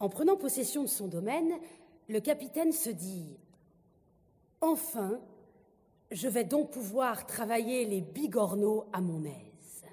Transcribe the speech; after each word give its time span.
En 0.00 0.08
prenant 0.08 0.36
possession 0.36 0.82
de 0.82 0.88
son 0.88 1.06
domaine, 1.06 1.52
le 2.08 2.20
capitaine 2.20 2.72
se 2.72 2.90
dit 2.90 3.36
Enfin, 4.62 5.20
je 6.10 6.26
vais 6.26 6.44
donc 6.44 6.70
pouvoir 6.70 7.26
travailler 7.26 7.84
les 7.84 8.00
bigorneaux 8.00 8.86
à 8.92 9.00
mon 9.00 9.24
aise. 9.24 9.84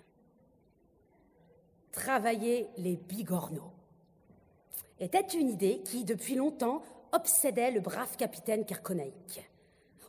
Travailler 1.91 2.67
les 2.77 2.95
bigorneaux 2.95 3.71
était 4.99 5.19
une 5.19 5.49
idée 5.49 5.81
qui, 5.83 6.05
depuis 6.05 6.35
longtemps, 6.35 6.81
obsédait 7.11 7.71
le 7.71 7.81
brave 7.81 8.15
capitaine 8.17 8.65
Kerkonaïk. 8.65 9.49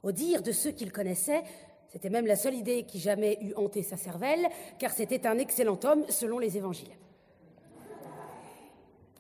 Au 0.02 0.12
dire 0.12 0.42
de 0.42 0.52
ceux 0.52 0.70
qu'il 0.70 0.92
connaissait, 0.92 1.42
c'était 1.88 2.10
même 2.10 2.26
la 2.26 2.36
seule 2.36 2.54
idée 2.54 2.84
qui 2.84 3.00
jamais 3.00 3.38
eût 3.42 3.54
hanté 3.54 3.82
sa 3.82 3.96
cervelle, 3.96 4.48
car 4.78 4.92
c'était 4.92 5.26
un 5.26 5.38
excellent 5.38 5.78
homme 5.84 6.04
selon 6.08 6.38
les 6.38 6.56
évangiles. 6.56 6.94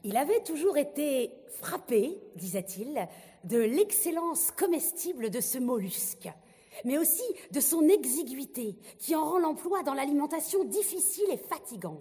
Il 0.04 0.16
avait 0.16 0.42
toujours 0.42 0.76
été 0.76 1.32
frappé, 1.48 2.20
disait-il, 2.36 3.08
de 3.44 3.58
l'excellence 3.58 4.50
comestible 4.52 5.30
de 5.30 5.40
ce 5.40 5.58
mollusque, 5.58 6.28
mais 6.84 6.98
aussi 6.98 7.24
de 7.50 7.60
son 7.60 7.82
exiguïté 7.88 8.76
qui 8.98 9.16
en 9.16 9.28
rend 9.28 9.38
l'emploi 9.38 9.82
dans 9.82 9.94
l'alimentation 9.94 10.64
difficile 10.64 11.30
et 11.32 11.36
fatigant. 11.36 12.00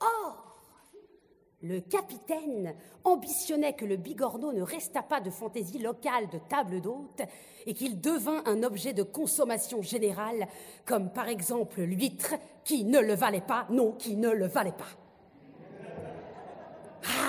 Or, 0.00 0.48
le 1.62 1.80
capitaine 1.80 2.74
ambitionnait 3.02 3.74
que 3.74 3.84
le 3.84 3.96
bigorneau 3.96 4.52
ne 4.52 4.62
restât 4.62 5.02
pas 5.02 5.20
de 5.20 5.30
fantaisie 5.30 5.78
locale 5.78 6.28
de 6.28 6.38
table 6.48 6.80
d'hôte 6.80 7.22
et 7.66 7.74
qu'il 7.74 8.00
devint 8.00 8.42
un 8.46 8.62
objet 8.62 8.92
de 8.92 9.02
consommation 9.02 9.82
générale, 9.82 10.46
comme 10.84 11.12
par 11.12 11.28
exemple 11.28 11.80
l'huître 11.80 12.34
qui 12.64 12.84
ne 12.84 13.00
le 13.00 13.14
valait 13.14 13.40
pas, 13.40 13.66
non, 13.70 13.92
qui 13.92 14.16
ne 14.16 14.30
le 14.30 14.46
valait 14.46 14.70
pas. 14.70 15.07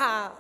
Ah 0.02 0.34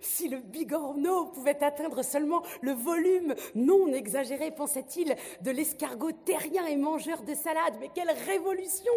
Si 0.00 0.28
le 0.28 0.38
bigorneau 0.38 1.26
pouvait 1.26 1.62
atteindre 1.64 2.04
seulement 2.04 2.42
le 2.60 2.70
volume 2.70 3.34
non 3.56 3.92
exagéré, 3.92 4.52
pensait-il, 4.52 5.16
de 5.40 5.50
l'escargot 5.50 6.12
terrien 6.12 6.64
et 6.66 6.76
mangeur 6.76 7.22
de 7.22 7.34
salade, 7.34 7.74
mais 7.80 7.90
quelle 7.92 8.10
révolution! 8.10 8.92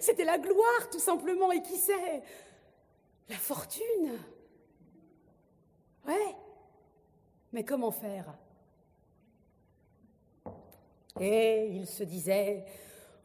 C'était 0.00 0.24
la 0.24 0.38
gloire, 0.38 0.90
tout 0.90 0.98
simplement, 0.98 1.52
et 1.52 1.62
qui 1.62 1.76
sait? 1.76 2.22
La 3.28 3.36
fortune! 3.36 4.18
Ouais! 6.08 6.34
Mais 7.52 7.62
comment 7.62 7.92
faire? 7.92 8.34
Et 11.20 11.68
il 11.72 11.86
se 11.86 12.02
disait, 12.02 12.64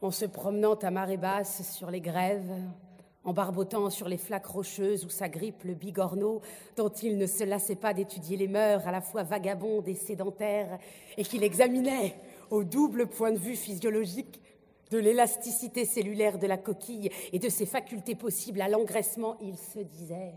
en 0.00 0.12
se 0.12 0.26
promenant 0.26 0.74
à 0.74 0.90
marée 0.92 1.16
basse 1.16 1.68
sur 1.72 1.90
les 1.90 2.00
grèves, 2.00 2.52
en 3.26 3.32
barbotant 3.32 3.90
sur 3.90 4.08
les 4.08 4.16
flaques 4.16 4.46
rocheuses 4.46 5.04
où 5.04 5.08
s'agrippe 5.08 5.64
le 5.64 5.74
bigorneau, 5.74 6.40
dont 6.76 6.88
il 6.88 7.18
ne 7.18 7.26
se 7.26 7.42
lassait 7.42 7.74
pas 7.74 7.92
d'étudier 7.92 8.36
les 8.36 8.46
mœurs 8.46 8.86
à 8.86 8.92
la 8.92 9.00
fois 9.00 9.24
vagabondes 9.24 9.88
et 9.88 9.96
sédentaires, 9.96 10.78
et 11.18 11.24
qu'il 11.24 11.42
examinait 11.42 12.14
au 12.50 12.62
double 12.62 13.08
point 13.08 13.32
de 13.32 13.38
vue 13.38 13.56
physiologique 13.56 14.40
de 14.92 14.98
l'élasticité 14.98 15.84
cellulaire 15.84 16.38
de 16.38 16.46
la 16.46 16.56
coquille 16.56 17.10
et 17.32 17.40
de 17.40 17.48
ses 17.48 17.66
facultés 17.66 18.14
possibles 18.14 18.60
à 18.60 18.68
l'engraissement, 18.68 19.36
il 19.40 19.56
se 19.56 19.80
disait 19.80 20.34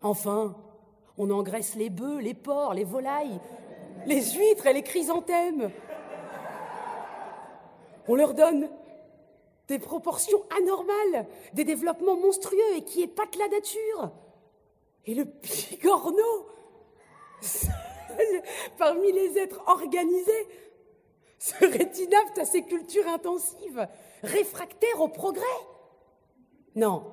Enfin, 0.00 0.56
on 1.18 1.30
engraisse 1.30 1.74
les 1.74 1.90
bœufs, 1.90 2.20
les 2.20 2.34
porcs, 2.34 2.74
les 2.74 2.84
volailles, 2.84 3.40
les 4.06 4.22
huîtres 4.22 4.66
et 4.68 4.72
les 4.72 4.82
chrysanthèmes. 4.82 5.70
On 8.06 8.14
leur 8.14 8.34
donne 8.34 8.68
des 9.72 9.78
proportions 9.78 10.42
anormales, 10.60 11.26
des 11.54 11.64
développements 11.64 12.16
monstrueux 12.16 12.76
et 12.76 12.84
qui 12.84 13.02
épatent 13.02 13.36
la 13.36 13.48
nature. 13.48 14.12
Et 15.06 15.14
le 15.14 15.24
bigorneau, 15.24 16.46
parmi 18.78 19.10
les 19.12 19.38
êtres 19.38 19.62
organisés, 19.66 20.46
serait 21.38 21.90
inapte 21.98 22.38
à 22.38 22.44
ces 22.44 22.62
cultures 22.62 23.08
intensives, 23.08 23.88
réfractaire 24.22 25.00
au 25.00 25.08
progrès 25.08 25.42
Non, 26.76 27.04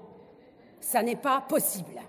ça 0.81 1.01
n'est 1.01 1.15
pas 1.15 1.39
possible. 1.39 2.01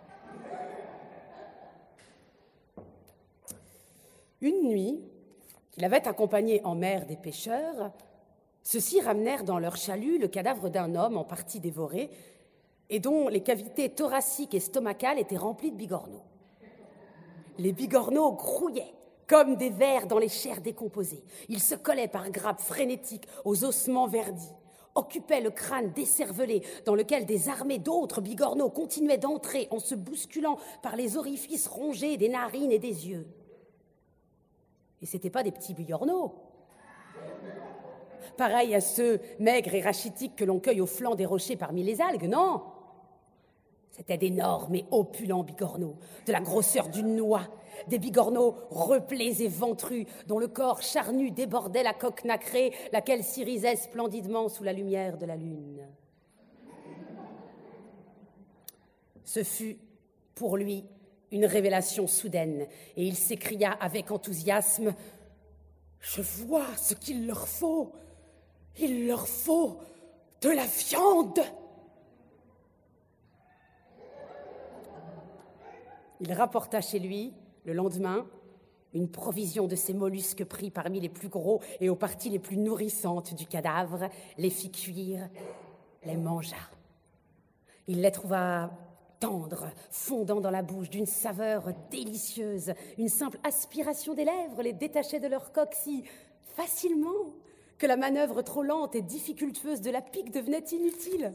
Une 4.41 4.69
nuit, 4.69 5.01
qu'il 5.71 5.85
avait 5.85 6.09
accompagné 6.09 6.61
en 6.65 6.75
mer 6.75 7.07
des 7.07 7.17
pêcheurs, 7.17 7.93
ceux-ci 8.71 9.01
ramenèrent 9.01 9.43
dans 9.43 9.59
leur 9.59 9.75
chalut 9.75 10.19
le 10.19 10.29
cadavre 10.29 10.69
d'un 10.69 10.95
homme 10.95 11.17
en 11.17 11.25
partie 11.25 11.59
dévoré 11.59 12.09
et 12.89 13.01
dont 13.01 13.27
les 13.27 13.43
cavités 13.43 13.89
thoraciques 13.89 14.55
et 14.55 14.61
stomacales 14.61 15.19
étaient 15.19 15.37
remplies 15.37 15.73
de 15.73 15.77
bigorneaux. 15.77 16.23
Les 17.59 17.73
bigorneaux 17.73 18.31
grouillaient 18.31 18.95
comme 19.27 19.57
des 19.57 19.71
vers 19.71 20.07
dans 20.07 20.21
les 20.21 20.29
chairs 20.29 20.61
décomposées. 20.61 21.25
Ils 21.49 21.61
se 21.61 21.75
collaient 21.75 22.07
par 22.07 22.31
grappes 22.31 22.61
frénétiques 22.61 23.27
aux 23.45 23.65
ossements 23.65 24.07
verdis, 24.07 24.55
occupaient 24.95 25.41
le 25.41 25.51
crâne 25.51 25.91
décervelé 25.91 26.63
dans 26.85 26.95
lequel 26.95 27.27
des 27.27 27.49
armées 27.49 27.81
d'autres 27.81 28.21
bigorneaux 28.21 28.71
continuaient 28.71 29.19
d'entrer 29.19 29.67
en 29.73 29.81
se 29.81 29.97
bousculant 29.97 30.59
par 30.81 30.95
les 30.95 31.17
orifices 31.17 31.67
rongés 31.67 32.17
des 32.17 32.29
narines 32.29 32.71
et 32.71 32.79
des 32.79 33.09
yeux. 33.09 33.27
Et 35.03 35.07
ce 35.07 35.17
n'étaient 35.17 35.29
pas 35.29 35.43
des 35.43 35.51
petits 35.51 35.75
bigorneaux, 35.75 36.37
pareil 38.37 38.75
à 38.75 38.81
ceux 38.81 39.21
maigres 39.39 39.75
et 39.75 39.81
rachitiques 39.81 40.37
que 40.37 40.45
l'on 40.45 40.61
cueille 40.61 40.81
au 40.81 40.87
flanc 40.87 41.15
des 41.15 41.27
rochers 41.27 41.57
parmi 41.57 41.83
les 41.83 42.01
algues, 42.01 42.29
non. 42.29 42.63
C'étaient 43.91 44.19
d'énormes 44.19 44.75
et 44.77 44.85
opulents 44.91 45.43
bigorneaux, 45.43 45.97
de 46.27 46.33
la 46.33 46.41
grosseur 46.41 46.89
d'une 46.89 47.17
noix, 47.17 47.49
des 47.89 47.99
bigorneaux 47.99 48.55
replés 48.71 49.43
et 49.43 49.49
ventrus, 49.49 50.07
dont 50.27 50.39
le 50.39 50.49
corps 50.49 50.83
charnu 50.83 51.31
débordait 51.31 51.83
la 51.83 51.93
coque 51.93 52.25
nacrée, 52.25 52.73
laquelle 52.93 53.25
s'irisait 53.25 53.77
splendidement 53.77 54.49
sous 54.49 54.65
la 54.65 54.73
lumière 54.73 55.19
de 55.19 55.27
la 55.27 55.37
lune. 55.37 55.87
Ce 59.25 59.45
fut, 59.45 59.79
pour 60.35 60.57
lui, 60.57 60.85
une 61.31 61.47
révélation 61.47 62.07
soudaine, 62.07 62.67
et 62.97 63.07
il 63.07 63.17
s'écria 63.17 63.73
avec 63.73 64.11
enthousiasme 64.11 64.95
Je 66.01 66.23
vois 66.23 66.67
ce 66.77 66.95
qu'il 66.95 67.27
leur 67.27 67.47
faut. 67.47 67.93
Il 68.79 69.07
leur 69.07 69.27
faut 69.27 69.79
de 70.41 70.51
la 70.51 70.65
viande. 70.67 71.41
Il 76.21 76.33
rapporta 76.33 76.81
chez 76.81 76.99
lui, 76.99 77.33
le 77.65 77.73
lendemain, 77.73 78.27
une 78.93 79.09
provision 79.09 79.67
de 79.67 79.77
ces 79.77 79.95
mollusques 79.95 80.45
pris 80.45 80.71
parmi 80.71 81.01
les 81.01 81.09
plus 81.09 81.29
gros 81.29 81.61
et 81.81 81.89
aux 81.89 81.97
parties 81.97 82.31
les 82.31 82.39
plus 82.39 82.57
nourrissantes 82.57 83.35
du 83.35 83.47
cadavre, 83.47 84.09
les 84.37 84.51
fit 84.51 84.71
cuire, 84.71 85.29
les 86.05 86.17
mangea. 86.17 86.57
Il 87.87 88.03
les 88.03 88.11
trouva 88.11 88.71
tendres, 89.21 89.69
fondant 89.91 90.41
dans 90.41 90.51
la 90.51 90.63
bouche 90.63 90.91
d'une 90.91 91.07
saveur 91.07 91.73
délicieuse. 91.91 92.73
Une 92.99 93.09
simple 93.09 93.39
aspiration 93.45 94.15
des 94.15 94.25
lèvres 94.25 94.63
les 94.63 94.73
détachait 94.73 95.21
de 95.21 95.29
leur 95.29 95.53
coque 95.53 95.75
si 95.75 96.05
facilement 96.57 97.35
que 97.81 97.87
la 97.87 97.97
manœuvre 97.97 98.43
trop 98.43 98.63
lente 98.63 98.95
et 98.95 99.01
difficultueuse 99.01 99.81
de 99.81 99.91
la 99.91 100.03
pique 100.03 100.31
devenait 100.31 100.65
inutile. 100.71 101.33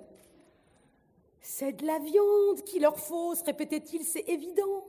C'est 1.42 1.74
de 1.74 1.86
la 1.86 1.98
viande 1.98 2.64
qu'il 2.64 2.84
leur 2.84 3.00
faut, 3.00 3.34
se 3.34 3.44
répétait-il, 3.44 4.04
c'est 4.04 4.30
évident. 4.30 4.86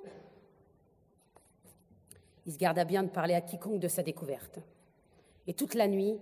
Il 2.45 2.53
se 2.53 2.59
garda 2.59 2.85
bien 2.85 3.03
de 3.03 3.09
parler 3.09 3.33
à 3.33 3.41
quiconque 3.41 3.81
de 3.81 3.89
sa 3.89 4.03
découverte. 4.03 4.59
Et 5.47 5.55
toute 5.55 5.75
la 5.75 5.89
nuit, 5.89 6.19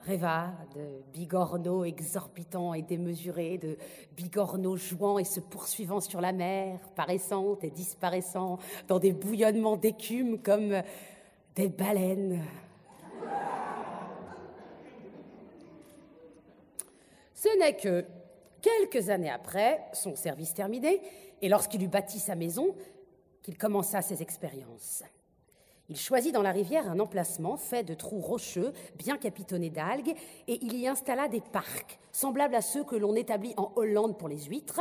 rêva 0.00 0.52
de 0.74 1.02
bigorneaux 1.12 1.84
exorbitants 1.84 2.72
et 2.72 2.80
démesurés, 2.80 3.58
de 3.58 3.76
bigorneaux 4.16 4.76
jouant 4.76 5.18
et 5.18 5.24
se 5.24 5.40
poursuivant 5.40 6.00
sur 6.00 6.22
la 6.22 6.32
mer, 6.32 6.80
paraissant 6.96 7.58
et 7.60 7.70
disparaissant 7.70 8.58
dans 8.88 8.98
des 8.98 9.12
bouillonnements 9.12 9.76
d'écume 9.76 10.40
comme 10.40 10.82
des 11.54 11.68
baleines 11.68 12.42
Ce 17.44 17.58
n'est 17.58 17.76
que 17.76 18.06
quelques 18.62 19.10
années 19.10 19.28
après, 19.28 19.84
son 19.92 20.16
service 20.16 20.54
terminé, 20.54 21.02
et 21.42 21.50
lorsqu'il 21.50 21.82
eut 21.82 21.88
bâti 21.88 22.18
sa 22.18 22.36
maison, 22.36 22.74
qu'il 23.42 23.58
commença 23.58 24.00
ses 24.00 24.22
expériences. 24.22 25.02
Il 25.90 25.98
choisit 25.98 26.32
dans 26.32 26.40
la 26.40 26.52
rivière 26.52 26.90
un 26.90 26.98
emplacement 27.00 27.58
fait 27.58 27.84
de 27.84 27.92
trous 27.92 28.22
rocheux, 28.22 28.72
bien 28.96 29.18
capitonnés 29.18 29.68
d'algues, 29.68 30.14
et 30.48 30.58
il 30.64 30.74
y 30.74 30.88
installa 30.88 31.28
des 31.28 31.42
parcs, 31.42 31.98
semblables 32.12 32.54
à 32.54 32.62
ceux 32.62 32.82
que 32.82 32.96
l'on 32.96 33.14
établit 33.14 33.52
en 33.58 33.72
Hollande 33.76 34.16
pour 34.16 34.28
les 34.28 34.44
huîtres, 34.44 34.80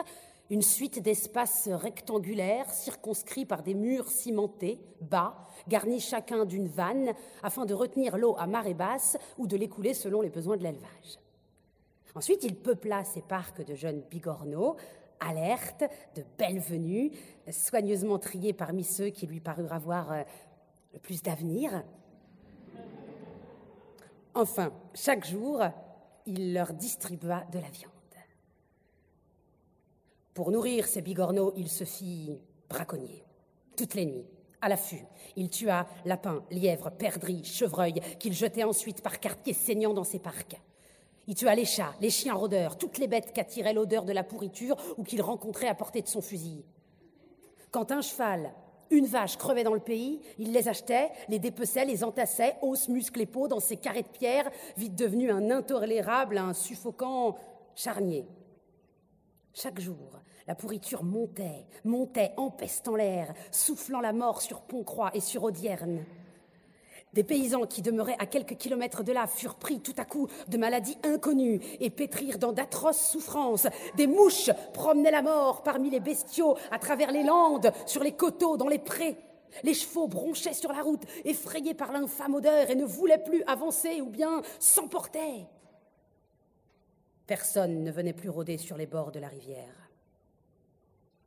une 0.50 0.62
suite 0.62 1.02
d'espaces 1.02 1.68
rectangulaires 1.68 2.72
circonscrits 2.72 3.46
par 3.46 3.64
des 3.64 3.74
murs 3.74 4.08
cimentés, 4.08 4.80
bas, 5.02 5.36
garnis 5.68 6.00
chacun 6.00 6.46
d'une 6.46 6.70
vanne, 6.70 7.12
afin 7.42 7.66
de 7.66 7.74
retenir 7.74 8.18
l'eau 8.18 8.38
à 8.40 8.48
marée 8.48 8.74
basse 8.74 9.18
ou 9.38 9.48
de 9.48 9.58
l'écouler 9.58 9.94
selon 9.94 10.22
les 10.22 10.30
besoins 10.30 10.56
de 10.56 10.64
l'élevage. 10.64 11.20
Ensuite, 12.16 12.44
il 12.44 12.56
peupla 12.56 13.04
ses 13.04 13.22
parcs 13.22 13.66
de 13.66 13.76
jeunes 13.76 14.02
bigorneaux 14.10 14.78
alerte, 15.20 15.84
de 16.16 16.24
belle 16.38 16.60
venue, 16.60 17.12
soigneusement 17.50 18.20
trié 18.20 18.54
parmi 18.54 18.84
ceux 18.84 19.10
qui 19.10 19.28
lui 19.28 19.40
parurent 19.40 19.74
avoir 19.74 20.12
euh, 20.12 20.24
le 20.94 21.00
plus 21.00 21.22
d'avenir. 21.22 21.84
Enfin, 24.34 24.74
chaque 24.94 25.26
jour, 25.26 25.62
il 26.26 26.54
leur 26.54 26.74
distribua 26.74 27.46
de 27.52 27.60
la 27.60 27.70
viande. 27.70 27.92
Pour 30.34 30.50
nourrir 30.52 30.88
ces 30.88 31.02
bigorneaux, 31.02 31.54
il 31.56 31.70
se 31.70 31.84
fit 31.84 32.40
braconnier, 32.68 33.24
toutes 33.78 33.94
les 33.94 34.06
nuits, 34.06 34.26
à 34.62 34.70
l'affût. 34.70 35.06
Il 35.36 35.50
tua 35.50 35.86
lapins, 36.06 36.44
lièvres, 36.50 36.90
perdrix, 36.90 37.44
chevreuils, 37.44 38.02
qu'il 38.20 38.34
jetait 38.34 38.64
ensuite 38.64 39.04
par 39.04 39.20
quartiers 39.20 39.54
saignants 39.54 39.94
dans 39.94 40.04
ses 40.04 40.18
parcs. 40.18 40.60
Il 41.28 41.36
tua 41.36 41.56
les 41.56 41.66
chats, 41.66 41.94
les 42.02 42.10
chiens 42.10 42.34
rôdeurs, 42.34 42.78
toutes 42.78 42.98
les 42.98 43.08
bêtes 43.08 43.32
qu'attirait 43.34 43.74
l'odeur 43.74 44.04
de 44.04 44.12
la 44.12 44.24
pourriture 44.24 44.76
ou 44.98 45.04
qu'il 45.04 45.22
rencontrait 45.22 45.70
à 45.70 45.76
portée 45.76 46.02
de 46.02 46.08
son 46.08 46.22
fusil. 46.22 46.66
Quand 47.72 47.92
un 47.92 48.02
cheval, 48.02 48.54
une 48.90 49.06
vache 49.06 49.38
crevait 49.38 49.64
dans 49.64 49.74
le 49.74 49.80
pays, 49.80 50.22
il 50.38 50.52
les 50.52 50.68
achetait, 50.68 51.12
les 51.30 51.40
dépeçait, 51.40 51.86
les 51.86 52.04
entassait, 52.04 52.58
os, 52.62 52.90
muscles 52.90 53.22
et 53.22 53.26
peau 53.26 53.48
dans 53.48 53.60
ses 53.60 53.78
carrés 53.78 54.04
de 54.04 54.08
pierre, 54.08 54.50
vite 54.78 54.96
devenu 54.96 55.32
un 55.32 55.50
intolérable, 55.50 56.38
un 56.38 56.54
suffocant 56.54 57.38
charnier. 57.74 58.26
Chaque 59.54 59.80
jour, 59.80 60.20
la 60.46 60.56
pourriture 60.56 61.04
montait, 61.04 61.66
montait, 61.86 62.34
empestant 62.38 62.96
l'air, 62.96 63.34
soufflant 63.52 64.02
la 64.02 64.14
mort 64.14 64.42
sur 64.42 64.62
Pont-Croix 64.62 65.12
et 65.14 65.22
sur 65.22 65.44
Audierne. 65.44 66.04
Des 67.14 67.24
paysans 67.24 67.68
qui 67.68 67.82
demeuraient 67.82 68.16
à 68.20 68.26
quelques 68.26 68.58
kilomètres 68.58 69.04
de 69.04 69.12
là 69.12 69.28
furent 69.28 69.56
pris 69.56 69.80
tout 69.80 69.94
à 69.98 70.06
coup 70.06 70.28
de 70.48 70.58
maladies 70.58 70.98
inconnues 71.04 71.60
et 71.80 71.90
pétrirent 71.90 72.40
dans 72.40 72.52
d'atroces 72.52 73.12
souffrances. 73.12 73.68
Des 73.96 74.08
mouches 74.08 74.50
promenaient 74.74 75.12
la 75.12 75.22
mort 75.22 75.62
parmi 75.62 75.90
les 75.92 76.00
bestiaux, 76.00 76.58
à 76.72 76.80
travers 76.80 77.12
les 77.12 77.24
landes, 77.24 77.72
sur 77.86 78.04
les 78.04 78.14
coteaux, 78.14 78.58
dans 78.58 78.68
les 78.68 78.80
prés. 78.80 79.16
Les 79.62 79.76
chevaux 79.76 80.08
bronchaient 80.08 80.54
sur 80.54 80.74
la 80.74 80.82
route, 80.82 81.04
effrayés 81.24 81.76
par 81.76 81.92
l'infâme 81.92 82.34
odeur, 82.34 82.72
et 82.72 82.76
ne 82.76 82.86
voulaient 82.86 83.24
plus 83.24 83.44
avancer 83.44 84.02
ou 84.02 84.10
bien 84.10 84.42
s'emportaient. 84.60 85.48
Personne 87.28 87.84
ne 87.84 87.92
venait 87.92 88.14
plus 88.14 88.30
rôder 88.30 88.58
sur 88.58 88.76
les 88.76 88.88
bords 88.88 89.12
de 89.12 89.20
la 89.20 89.28
rivière. 89.28 89.92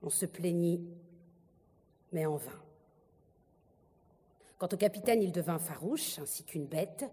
On 0.02 0.10
se 0.10 0.26
plaignit, 0.26 0.80
mais 2.12 2.26
en 2.26 2.36
vain. 2.36 2.65
Quant 4.58 4.68
au 4.72 4.76
capitaine, 4.76 5.22
il 5.22 5.32
devint 5.32 5.58
farouche, 5.58 6.18
ainsi 6.18 6.44
qu'une 6.44 6.66
bête. 6.66 7.04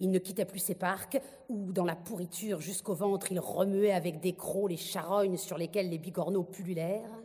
Il 0.00 0.10
ne 0.10 0.18
quittait 0.18 0.44
plus 0.44 0.58
ses 0.58 0.74
parcs, 0.74 1.20
où, 1.48 1.72
dans 1.72 1.84
la 1.84 1.96
pourriture 1.96 2.60
jusqu'au 2.60 2.94
ventre, 2.94 3.32
il 3.32 3.40
remuait 3.40 3.92
avec 3.92 4.20
des 4.20 4.34
crocs 4.34 4.68
les 4.68 4.76
charognes 4.76 5.36
sur 5.36 5.56
lesquelles 5.56 5.88
les 5.88 5.98
bigorneaux 5.98 6.42
pullulèrent. 6.42 7.22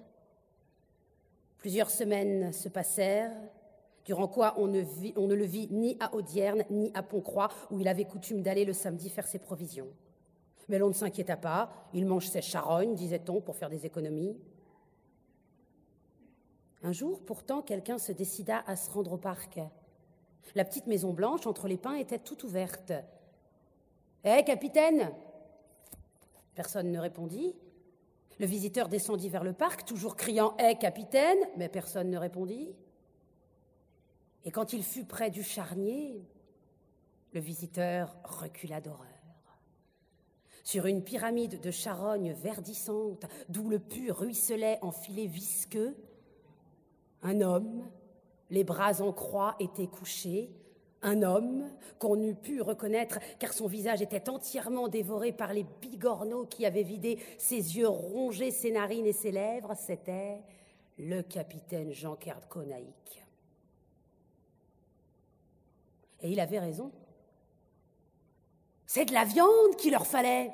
Plusieurs 1.58 1.90
semaines 1.90 2.54
se 2.54 2.70
passèrent, 2.70 3.36
durant 4.06 4.28
quoi 4.28 4.54
on 4.58 4.68
ne, 4.68 5.36
le 5.36 5.46
vit 5.46 5.68
ni 5.70 5.98
à 6.00 6.16
Audierne, 6.16 6.64
ni 6.70 6.92
à 6.94 7.04
Pont-Croix, 7.04 7.50
où 7.72 7.80
il 7.82 7.88
avait 7.90 8.06
coutume 8.06 8.42
d'aller 8.42 8.64
le 8.64 8.74
samedi 8.74 9.10
faire 9.10 9.28
ses 9.28 9.40
provisions. 9.40 9.90
Mais 10.70 10.78
l'on 10.78 10.88
ne 10.88 10.94
s'inquiéta 10.94 11.36
pas, 11.36 11.70
il 11.94 12.06
mange 12.06 12.28
ses 12.28 12.42
charognes, 12.42 12.96
disait-on, 12.96 13.42
pour 13.42 13.58
faire 13.58 13.70
des 13.70 13.86
économies. 13.86 14.38
Un 16.88 16.94
jour, 16.94 17.20
pourtant, 17.20 17.62
quelqu'un 17.62 17.98
se 17.98 18.14
décida 18.14 18.64
à 18.66 18.78
se 18.78 18.90
rendre 18.90 19.12
au 19.12 19.18
parc. 19.18 19.60
La 20.56 20.64
petite 20.64 20.88
maison 20.88 21.12
blanche 21.12 21.46
entre 21.46 21.68
les 21.68 21.76
pins 21.76 21.96
était 21.96 22.18
toute 22.18 22.46
ouverte. 22.46 22.94
Hé, 24.24 24.42
capitaine 24.46 25.12
Personne 26.56 26.90
ne 26.90 27.00
répondit. 27.00 27.54
Le 28.40 28.46
visiteur 28.46 28.88
descendit 28.88 29.28
vers 29.28 29.44
le 29.44 29.52
parc, 29.52 29.84
toujours 29.84 30.16
criant 30.16 30.56
Hé, 30.60 30.78
capitaine 30.78 31.38
mais 31.58 31.68
personne 31.68 32.10
ne 32.10 32.18
répondit. 32.18 32.74
Et 34.46 34.52
quand 34.52 34.72
il 34.72 34.82
fut 34.82 35.04
près 35.04 35.30
du 35.30 35.44
charnier, 35.44 36.26
le 37.34 37.42
visiteur 37.42 38.16
recula 38.24 38.80
d'horreur. 38.80 39.08
Sur 40.64 40.86
une 40.86 41.04
pyramide 41.04 41.60
de 41.60 41.72
charognes 41.72 42.32
verdissantes, 42.32 43.26
d'où 43.50 43.68
le 43.68 43.80
pu 43.80 44.10
ruisselait 44.10 44.80
en 44.82 44.94
filets 44.94 45.28
visqueux, 45.28 45.98
un 47.28 47.42
homme, 47.42 47.86
les 48.50 48.64
bras 48.64 49.02
en 49.02 49.12
croix, 49.12 49.56
était 49.60 49.88
couché, 49.88 50.50
un 51.02 51.22
homme 51.22 51.70
qu'on 52.00 52.20
eût 52.22 52.36
pu 52.36 52.62
reconnaître 52.62 53.20
car 53.38 53.54
son 53.54 53.68
visage 53.68 54.02
était 54.02 54.30
entièrement 54.30 54.88
dévoré 54.88 55.32
par 55.32 55.54
les 55.54 55.66
bigorneaux 55.82 56.46
qui 56.46 56.66
avaient 56.66 56.84
vidé 56.84 57.20
ses 57.38 57.78
yeux, 57.78 57.88
rongé 57.88 58.50
ses 58.50 58.72
narines 58.72 59.06
et 59.06 59.14
ses 59.14 59.32
lèvres, 59.32 59.74
c'était 59.76 60.42
le 60.98 61.22
capitaine 61.22 61.92
Jean 61.92 62.18
Conaïque. 62.50 63.24
Et 66.22 66.32
il 66.32 66.40
avait 66.40 66.60
raison. 66.60 66.92
C'est 68.86 69.06
de 69.06 69.14
la 69.14 69.26
viande 69.26 69.76
qu'il 69.78 69.92
leur 69.92 70.08
fallait. 70.08 70.52